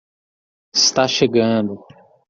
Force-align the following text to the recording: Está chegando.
Está 0.73 1.07
chegando. 1.07 1.85